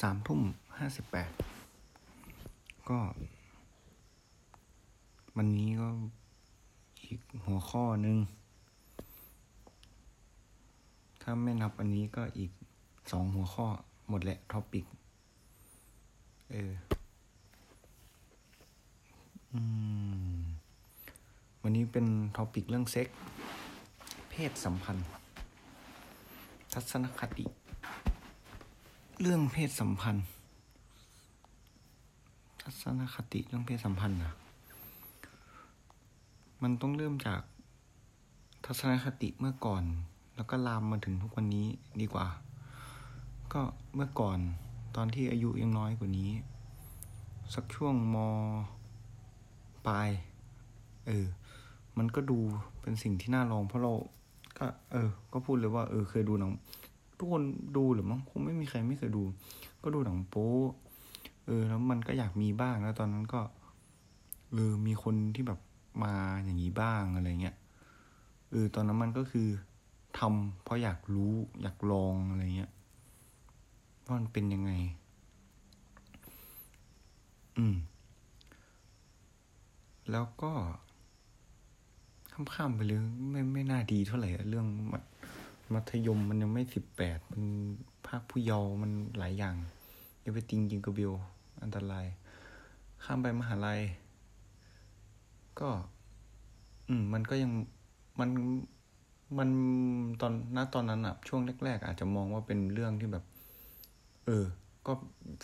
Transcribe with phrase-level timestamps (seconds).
[0.00, 0.40] สามทุ่ม
[0.78, 1.30] ห้าสิบแปด
[2.88, 2.98] ก็
[5.36, 5.88] วันนี้ก็
[7.02, 8.16] อีกหัวข้อหนึ่ง
[11.22, 12.50] ถ้าไม่นับอันนี้ก็อีก
[13.12, 13.66] สองหัวข้อ
[14.08, 14.84] หมดแหละ topic
[16.50, 16.72] เออ
[19.52, 19.60] อื
[20.36, 20.38] ม
[21.62, 22.06] วันนี้เป็น
[22.36, 23.08] topic เรื่องเซ็ก
[24.30, 25.06] เพศสัมพันธ์
[26.72, 27.46] ทัศนคติ
[29.22, 30.26] เรื่องเพศสัมพันธ์
[32.62, 34.34] ทัศนคติเรื่องเพศสัมพันธ์นะ
[36.62, 37.40] มันต้องเริ่มจาก
[38.64, 39.82] ทัศนคติเมื่อก่อน
[40.36, 41.66] แล้วก็ลามมาถึงทุกวันนี้
[42.00, 42.26] ดีกว่า
[43.52, 43.60] ก็
[43.94, 44.38] เมื่อก่อน
[44.96, 46.30] ตอนที่อายุยังน้อยกว่านี้
[47.54, 48.16] สักช่วงม
[49.86, 50.08] ปลาย
[51.06, 51.26] เออ
[51.98, 52.38] มันก็ดู
[52.80, 53.92] เป็นสิ่งที่น่าลองเพราะเรา
[54.58, 56.52] ก็ เออ ก็พูดเลยว่า เออ เคยดูหนัง
[57.18, 57.42] ทุกคน
[57.76, 59.24] ดูหรือมั้งคงไม่มีใครไม่เคยดู
[59.82, 60.50] ก็ดูหนังโป๊
[61.46, 63.40] เออ แล้วมันก็อยากมีบ้างแล้วตอนนั้นก็
[64.52, 65.60] เออมีคนที่แบบ
[66.04, 67.56] มาอย่างนี้บ้างอะไรเงี้ย
[68.50, 69.48] เออตอนนั้นมันก็คือ
[70.18, 71.32] ทำเพราะอยากรู้
[71.62, 72.70] อยากลองอะไรเงี้ย
[74.06, 74.70] ว่ามันเป็นยังไง
[77.58, 77.76] อืม
[80.10, 80.52] แล้วก็
[82.32, 84.66] ข้ามๆไปเลยไม่ไม่น่าดีเท่าไหร่เรื่อง
[85.74, 87.42] มัธยมมันยังไม่สิบแปดมัน
[88.06, 89.56] ภาคผู้เยาว์มันหลายอย่าง
[90.22, 91.12] อย่าไปติงจิงกระเบล
[91.62, 92.06] อันตราย
[93.04, 93.80] ข้ามไปมหาลัย
[95.60, 95.70] ก็
[96.88, 97.52] อืม มันก็ยัง
[98.20, 98.30] มัน
[99.38, 99.50] มัน
[100.20, 103.24] ตอนณตอนนั้นอะช่วงแรก ๆ อาจจะมองว่าเป็นเรื่องที่แบบ
[104.26, 104.44] เออ
[104.86, 104.92] ก็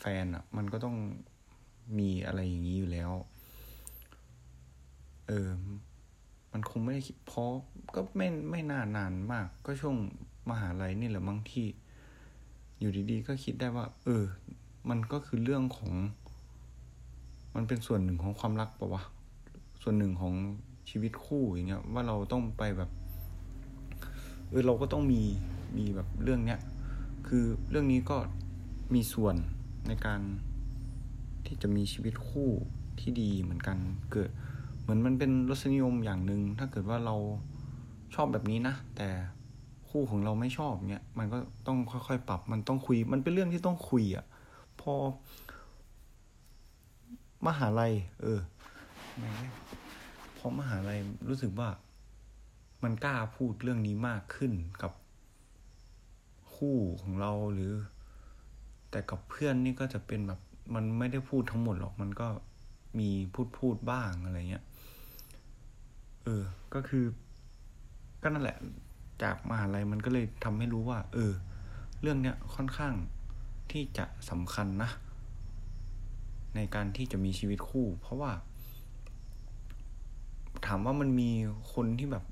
[0.00, 0.96] แฟนอะมันก็ต้อง
[1.98, 3.10] มีอะไรอย่างนี้อยู่แล้ว
[5.28, 5.48] เออ
[6.52, 7.50] มันคงไม่ได้คิดเพราะ
[7.94, 9.96] ก็ไม่ไม่นานนานมาก ก็ช่วง
[10.50, 11.66] มหาลัยนี่แหละมั้งที่
[12.78, 14.24] อยู่ดีๆ ก็คิดได้ว่า เออ
[14.90, 15.92] มันก็คือเรื่องของ
[17.54, 19.02] มันเป็นส่วนหนึ่งของความรักปะวะ
[19.82, 20.34] ส่วนหนึ่งของ
[20.90, 22.90] ชีวิตคู่อย่างเงี้ย ว่าเราต้องไปแบบ
[24.48, 25.22] เออเราก็ต้องมี
[25.76, 26.60] มีแบบเรื่องเนี้ย
[27.26, 28.16] คือเรื่องนี้ก็
[28.94, 29.36] มีส่วน
[29.88, 30.20] ในการ
[31.46, 32.50] ที่จะมีชีวิตคู่
[33.00, 33.78] ที่ดีเหมือนกัน
[34.12, 34.30] เกิด
[34.90, 37.16] มือนมันเป็นรสนิยมอย่างหนึ่งถ้าเกิดว่าเรา
[38.14, 39.08] ชอบแบบนี้นะ แต่
[39.88, 44.24] คู่ของเราไม่ชอบเนี้ยมันก็ต้องค่อยๆปรับ มันต้องคุย มันเป็นเรื่องที่ต้องคุยอะ่ะ
[44.80, 44.94] พอ
[47.46, 47.92] มหาลัย
[48.22, 48.40] เออ
[50.38, 50.98] พอมหาลัย
[51.28, 51.68] รู้สึกว่า
[52.82, 54.52] มันกล้าพูดเรื่องนี้มากขึ้น
[54.82, 54.92] กับ
[56.54, 57.72] คู่ของเราหรือ
[58.90, 60.40] แต่กับเพื่อนนี่ก็จะเป็นแบบ
[60.74, 62.28] มันไม่ได้พูดทั้งหมดหรอก มันก็
[62.98, 64.64] มีพูดพูดบ้างอะไรเงี้ย
[66.24, 66.42] เออ
[66.74, 67.04] ก็คือ
[68.22, 68.58] ก็นั่นแหละ
[69.22, 71.32] จากมหาลัยมันก็เลยทำให้รู้ว่า เออ
[72.02, 72.94] เรื่องเนี้ยค่อนข้าง
[73.70, 74.90] ที่จะสำคัญนะ
[76.56, 78.32] ในการที่จะมีชีวิตคู่ เพราะว่า
[80.66, 81.30] ถามว่ามันมี
[81.74, 82.24] คนที่แบบ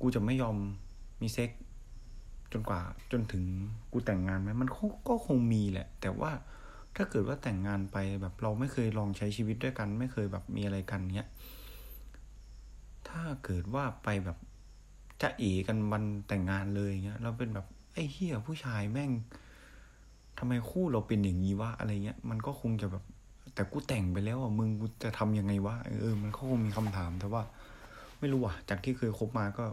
[0.00, 0.56] กูจะไม่ยอม
[1.20, 1.50] มีเซ็ก
[2.52, 2.80] จนกว่า
[3.12, 3.44] จนถึง
[3.92, 4.68] กูแต่งงานไหมมัน
[5.08, 6.30] ก็คงมีแหละ แต่ว่า
[6.96, 11.28] ถ้าเกิดว่าแต่งงานไปแบบเราไม่เคยลองใช้ชีวิตด้วยกัน ไม่เคยแบบมีอะไรกันเนี้ย
[13.08, 14.38] ถ้าเกิดว่าไปแบบ
[15.22, 19.10] จะเอกันวันแต่งงานเลยเงี้ยเราเป็นแบบไอ้เฮียผู้ชายแม่ง
[20.38, 23.04] ทำไมคู่เราเป็นอย่างนี้วะอะไรเงี้ยมันก็คงจะแบบ
[23.54, 27.42] แต่กูแต่งไปแล้วอะมึงกูจะทำยังไงวะเออมันก็คงมีคำถามแต่ว่า
[28.18, 29.64] ไม่รู้อะจากที่เคยคบมาก็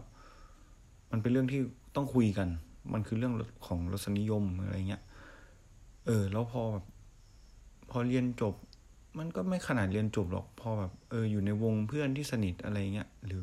[1.10, 1.60] มันเป็นเรื่องที่
[1.96, 2.48] ต้องคุยกัน
[2.92, 3.34] มันคือเรื่อง
[3.66, 5.02] ของรสนิยมอะไรเงี้ย
[6.06, 6.84] เออ แล้วพอแบบ
[7.90, 8.54] พอเรียนจบ
[9.18, 13.40] มันก็ไม่ขนาดเรียนจบหรอกพอแบบ เอออยู่ในวงเพื่อนที่สนิทอะไรเงี้ยหรือ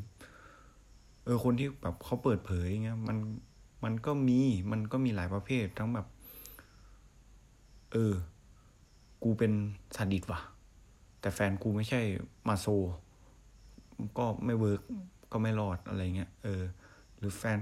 [1.24, 3.16] เออคนที่แบบเขาเปิดเผยเงี้ยมัน
[3.84, 4.40] มันก็มี
[4.72, 6.06] มันก็มีหลายประเภททั้งแบบ
[7.92, 8.14] เออ
[9.22, 9.52] กูเป็น
[9.96, 10.40] ซาดิสต์ว่ะ
[11.20, 12.00] แต่แฟนกูไม่ใช่
[12.48, 12.66] maso
[14.18, 14.82] ก็ไม่ work
[15.32, 16.62] ก็ไม่รอดอะไรเงี้ยเออ
[17.18, 17.58] หรือแฟน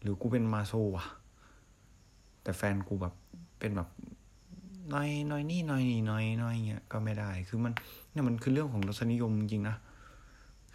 [0.00, 1.06] หรือกูเป็น maso ว่ะ
[2.42, 3.14] แต่แฟนกูแบบ
[3.58, 3.88] เป็นแบบ
[4.92, 7.72] น้อยน้อยนี่น้อยนี่น้อยน้อยเงี้ยก็ไม่ได้ คือมัน
[8.12, 9.76] เนี่ยมันคือเรื่องของรสนิยมจริงนะ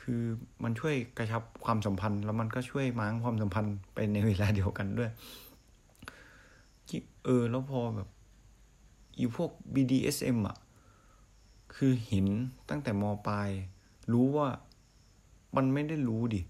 [0.02, 0.22] คือ
[0.64, 5.12] มันช่วยกระชับความสัมพันธ์ แล้วมันก็ช่วยม้งความสัมพันธ์ไปในเวลาเดียวกันด้วย
[7.26, 8.10] เออ แล้วพอแบบ
[9.18, 10.58] อีพวก BDSM อะ
[11.76, 12.26] คือเห็น
[12.70, 13.50] ตั้งแต่มปลาย
[14.12, 14.48] รู้ว่า
[15.56, 16.42] มันไม่ได้รู้ดิ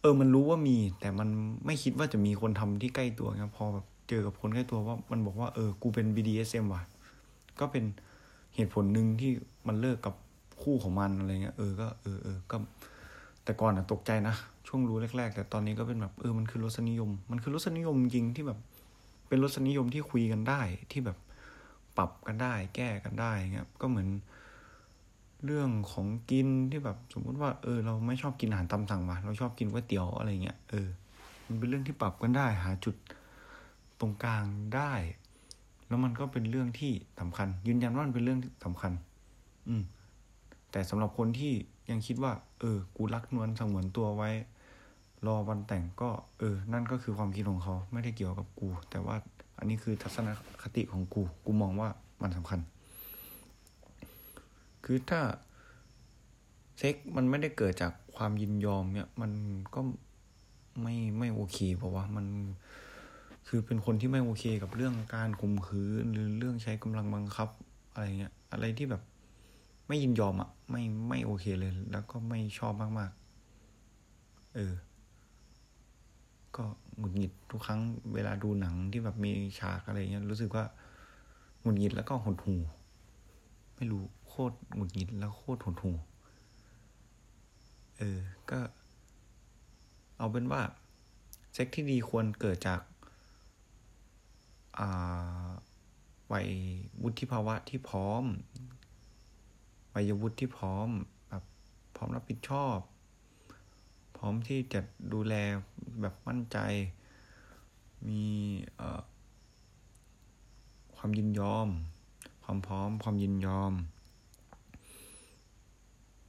[0.00, 1.28] เออ มันรู้ว่ามี แต่มัน
[1.66, 6.82] ไม่คิดว่าจะมีคนทำที่ใกล้ตัวไงพอแบบ เจอกับคนใกล้ตัวว่ามันบอกว่าเออกูเป็น BDSM ว่ะ
[7.60, 7.84] ก็เป็น
[8.54, 9.30] เหตุผลหนึ่งที่
[9.68, 10.14] มันเลิกกับ
[10.62, 12.56] คู่ของมันอะไรเงี้ยเออก็เออเออก็
[13.44, 14.34] แต่ก่อนอะตกใจนะ
[14.68, 18.58] ช่วงรู้แรก ๆ แต่ตอนนี้ก็เป็นแบบเออมันคือรสนิยม มันคือรสนิยมจริงที่แบบ
[19.28, 20.60] เป็นรสนิยมที่คุยกันได้
[20.92, 21.18] ที่แบบ
[21.96, 24.08] ปรับกันได้ แก้กันได้เงี้ยก็เหมือน
[25.44, 30.88] เรื่องของกินที่แบบสมมุติว่าเออเราไม่ชอบกินอาหารตามสั่งว่ะเราชอบกินก๋วยเตี๋ยวอะไรเงี้ยเออ
[31.46, 32.96] มันเป็นเรื่องที่ปรับกันได้หาจุด
[34.00, 34.44] ตรงกลาง
[34.74, 34.92] ได้
[35.88, 38.92] แล้วมันก็เป็นเรื่องที่สำคัญ ยืนยันว่ามันเป็นเรื่องที่สำคัญ
[39.68, 39.82] อืม
[40.70, 41.52] แต่สำหรับคนที่
[41.90, 44.30] ยังคิดว่า เออ กูรักนวลสงวนตัวไว้
[45.26, 49.16] รอวันแต่งก็ เออ นั่นก็คือความคิดของเขาไม่ได้เกี่ยวกับกู แต่ว่า
[49.58, 50.28] อันนี้คือทัศน
[50.62, 51.88] คติของกู กูมองว่า
[52.22, 52.60] มันสำคัญ
[54.84, 55.20] คือถ้า
[56.78, 59.32] เซ็กมันไม่ได้เกิดจากความยินยอมเนี่ย มัน
[59.74, 59.80] ก็
[60.82, 62.26] ไม่ไม่โอเค เพราะว่ามัน
[63.48, 67.48] คือเป็นคนที่ไม่โอเคกับเรื่องการข่มขืนหรือเรื่องใช้กำลังบังคับ
[67.92, 69.02] อะไรเงี้ย อะไรที่แบบ
[69.88, 74.74] ไม่ยินยอมอะ่ะ ไม่ไม่โอเคเลย แล้วก็ไม่ชอบมากๆ เออ
[76.56, 76.64] ก็
[76.96, 77.80] หงุดหงิดทุกครั้ง
[78.14, 80.64] เวลาดูหนังที่แบบมีฉากอะไรเงี้ยรู้สึกว่า
[81.60, 82.56] หงุดหงิดแล้วก็หดหู
[83.76, 85.92] ไม่รู้โคตรหงุดหงิดแล้วโคตรหดหู
[87.98, 88.18] เออ
[88.50, 88.60] ก็
[90.18, 90.62] เอาเป็นว่า
[91.52, 92.80] เซ็กที่ดีควรเกิดจาก
[96.32, 96.48] วัย
[97.02, 98.24] วุฒิภาวะที่พร้อม
[99.94, 100.88] วัยวุฒิที่พร้อม
[101.28, 101.44] แบบ
[101.96, 102.76] พร้อมรับผิดชอบ
[104.16, 104.80] พร้อมที่จะ
[105.12, 105.34] ดูแล
[106.00, 106.58] แบบมั่นใจ
[108.08, 108.26] มี
[110.96, 111.68] ความยินยอม
[112.44, 113.72] ความพร้อม ความยินยอม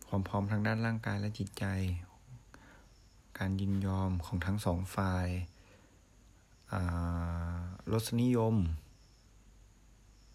[0.08, 1.66] ความพร้อมทางด้านร่างกายและจิตใจ
[3.38, 5.28] การยินยอมของทั้งสองฝ่าย
[7.92, 8.56] รสนิยม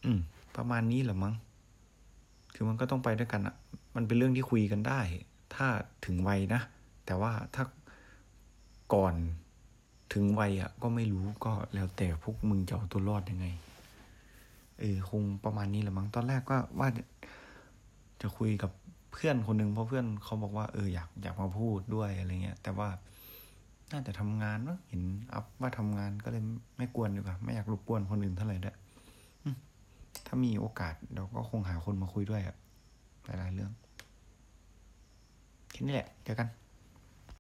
[0.04, 0.20] อืม
[0.56, 1.34] ประมาณนี้แหละมั้ง
[2.54, 3.54] คือมันก็ต้องไปด้วยกันอะ
[3.94, 5.00] มันเป็นเรื่องที่คุยกันได้
[5.54, 5.66] ถ้า
[6.04, 6.60] ถึงวัยนะ
[7.06, 7.64] แต่ว่าถ้า
[8.94, 9.14] ก่อน
[10.12, 13.46] ถึงวัยอะก็ไม่รู้ก็แล้วแต่พวกมึงจะเอาตัวรอดยังไง
[14.80, 16.88] เออคงประมาณนี้แหละมั้ง ตอนแรกก็ว่า
[18.22, 18.70] จะคุยกับ
[19.12, 22.88] เพื่อนคนหนึ่งเพราะเพื่อนเขาบอกว่าเอออยากอยากมาพูดด้วยอะไรเงี้ย แต่ว่า
[23.92, 25.02] น่าจะทำงานเนาะเห็น
[25.34, 26.42] อัพว่าทำงานก็เลย
[26.76, 28.76] ไม่กวนดีกว่า ไม่อยากรบกวนคนอื่นเท่าไหร่ด้วย
[30.26, 32.56] ถ้ามีโอกาสเราก็คงหาคนมาคุยด้วยอะ
[33.24, 33.72] หลายๆเรื่อง
[35.70, 36.48] แค่นี้แหละเจอกัน